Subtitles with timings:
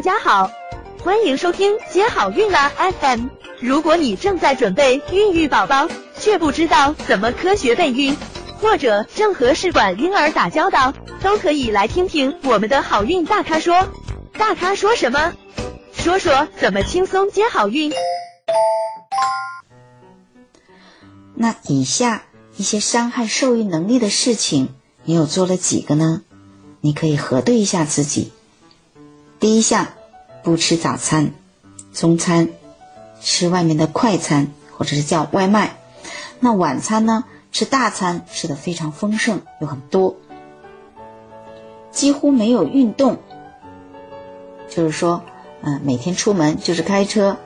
[0.00, 0.50] 大家好，
[1.04, 3.26] 欢迎收听接好运啦 FM。
[3.60, 8.16] 如果你正在准备孕育宝宝，却不知道怎么科学备孕，
[8.62, 13.90] 或者正和试管婴儿打交道，都可以来听听我们的好运大咖说。
[14.38, 15.34] 大咖说什么？
[15.92, 17.92] 说说怎么轻松接好运。
[21.34, 22.22] 那以下
[22.56, 24.74] 一些伤害受孕能力的事情，
[25.04, 26.22] 你有做了几个呢？
[26.80, 28.32] 你可以核对一下自己。
[29.40, 29.88] 第一项，
[30.42, 31.32] 不吃早餐、
[31.94, 32.50] 中餐，
[33.22, 35.78] 吃外面的快餐或者是叫外卖。
[36.40, 37.24] 那晚餐呢？
[37.50, 40.14] 吃大餐，吃的非常丰盛，有很多。
[41.90, 43.16] 几乎没有运动，
[44.68, 45.22] 就是说，
[45.62, 47.38] 嗯，每天出门就是开车，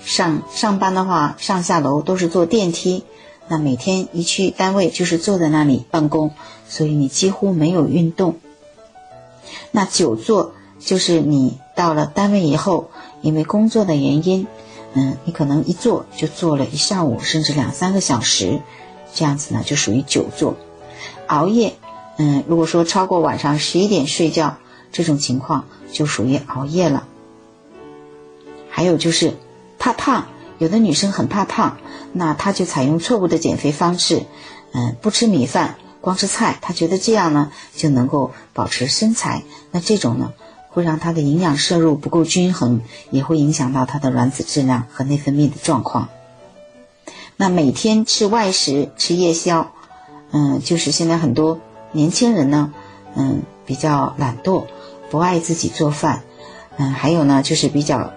[0.00, 3.04] 上上班的话，上下楼都是坐电梯。
[3.46, 6.30] 那每天一去单位就是坐在那里办公，
[6.66, 8.38] 所以你几乎没有运动。
[9.70, 10.54] 那久坐。
[10.84, 12.90] 就是你到了单位以后，
[13.20, 14.46] 因为工作的原因，
[14.94, 18.60] 嗯，你可能一坐就坐了一上午，甚至两三个小时，
[19.14, 20.56] 这样子呢就属于久坐。
[21.28, 21.76] 熬夜，
[22.18, 24.56] 嗯，如果说超过晚上十一点睡觉，
[24.90, 27.06] 这种情况就属于熬夜了。
[28.68, 29.34] 还有就是
[29.78, 30.26] 怕胖，
[30.58, 31.78] 有的女生很怕胖，
[32.12, 34.24] 那她就采用错误的减肥方式，
[34.72, 40.32] 嗯，不吃米饭，光吃菜，她觉得这样呢就能够保持身材，那这种呢。
[40.72, 46.08] 会让她的营养摄入不够均衡，也会影响到她的卵子质量和内分泌的状况。
[47.36, 49.72] 那每天吃外食、吃夜宵，
[50.30, 51.60] 嗯，就是现在很多
[51.92, 52.72] 年轻人呢，
[53.14, 54.64] 嗯，比较懒惰，
[55.10, 56.22] 不爱自己做饭，
[56.76, 58.12] 嗯，还有呢，就是比较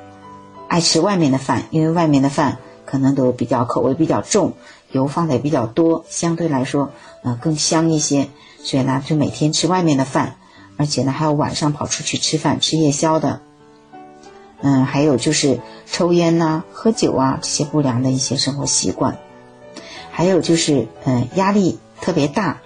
[0.68, 4.54] 爱吃外面的饭，因为外面的饭可能都比较口味比较重，
[4.92, 6.92] 油放的也比较多，相对来说，
[7.24, 8.30] 呃，更香一些，
[8.64, 10.36] 所以呢，就每天吃外面的饭。
[10.78, 13.40] 而且呢，还有晚上跑出去吃饭、吃夜宵的，
[14.62, 15.60] 嗯，还有就是
[15.90, 19.18] 抽烟呐、喝酒啊这些不良的一些生活习惯，
[20.12, 22.60] 还有就是嗯压力特别大，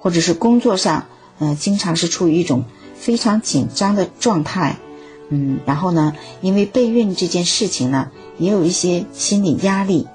[0.00, 1.06] 或者是工作上
[1.38, 2.64] 嗯经常是处于一种
[2.96, 4.76] 非常紧张的状态，
[5.28, 10.08] 嗯，然后呢，因为备孕这件事情呢，也有一些心理压力，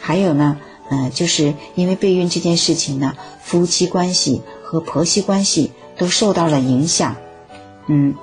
[0.00, 0.56] 还有呢，
[0.90, 5.70] 嗯，就是因为备孕这件事情呢，夫妻关系和婆媳关系。
[6.00, 7.14] 都受到了影响，
[7.86, 8.14] 嗯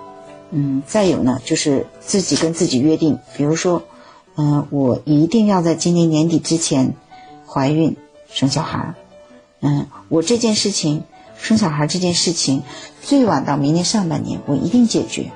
[0.50, 3.84] 嗯，再有呢，就是自己跟自己约定，比如说，
[4.36, 6.96] 嗯，我一定要在今年年底之前
[7.46, 7.96] 怀孕
[8.32, 8.96] 生小孩，
[9.62, 11.04] 嗯，我这件事情
[11.38, 12.64] 生小孩这件事情，
[13.04, 15.32] 最晚到明年上半年我一定解决。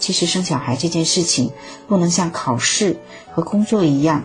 [0.00, 1.52] 其实生小孩这件事情
[1.86, 2.96] 不能像考试
[3.30, 4.24] 和工作一样，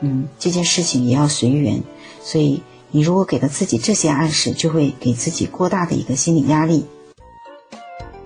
[0.00, 1.82] 嗯，这件事情也要随缘，
[2.22, 2.62] 所以。
[2.94, 6.86] 你如果给了自己这些暗示，就会给自己过大的一个心理压力。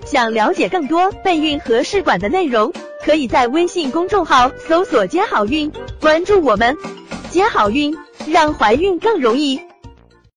[0.05, 2.71] 想了解更多备孕和试管的内容，
[3.03, 6.77] 可以在微信公众号搜索“接好运”，关注我们，
[7.31, 7.97] 接好运，
[8.27, 9.59] 让怀孕更容易。